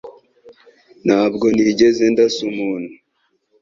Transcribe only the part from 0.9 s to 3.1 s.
Ntabwo nigeze ndasa umuntu